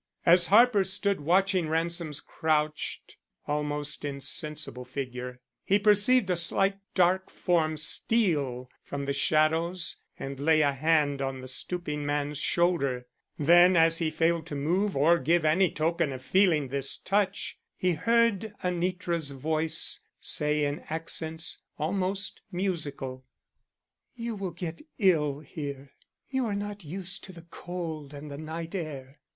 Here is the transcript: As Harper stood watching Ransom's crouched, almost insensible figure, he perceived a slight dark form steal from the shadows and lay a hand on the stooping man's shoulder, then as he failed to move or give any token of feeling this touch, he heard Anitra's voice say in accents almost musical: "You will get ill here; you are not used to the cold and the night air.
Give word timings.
As 0.25 0.47
Harper 0.47 0.83
stood 0.83 1.21
watching 1.21 1.69
Ransom's 1.69 2.21
crouched, 2.21 3.17
almost 3.45 4.03
insensible 4.03 4.83
figure, 4.83 5.39
he 5.63 5.77
perceived 5.77 6.31
a 6.31 6.35
slight 6.35 6.79
dark 6.95 7.29
form 7.29 7.77
steal 7.77 8.67
from 8.81 9.05
the 9.05 9.13
shadows 9.13 9.97
and 10.17 10.39
lay 10.39 10.61
a 10.61 10.71
hand 10.73 11.21
on 11.21 11.41
the 11.41 11.47
stooping 11.47 12.03
man's 12.03 12.39
shoulder, 12.39 13.05
then 13.37 13.77
as 13.77 13.99
he 13.99 14.09
failed 14.09 14.47
to 14.47 14.55
move 14.55 14.97
or 14.97 15.19
give 15.19 15.45
any 15.45 15.69
token 15.69 16.11
of 16.11 16.23
feeling 16.23 16.69
this 16.69 16.97
touch, 16.97 17.59
he 17.75 17.91
heard 17.91 18.55
Anitra's 18.63 19.29
voice 19.29 19.99
say 20.19 20.65
in 20.65 20.79
accents 20.89 21.61
almost 21.77 22.41
musical: 22.51 23.23
"You 24.15 24.33
will 24.33 24.49
get 24.49 24.81
ill 24.97 25.41
here; 25.41 25.91
you 26.27 26.47
are 26.47 26.55
not 26.55 26.83
used 26.83 27.23
to 27.25 27.31
the 27.31 27.45
cold 27.51 28.15
and 28.15 28.31
the 28.31 28.37
night 28.39 28.73
air. 28.73 29.19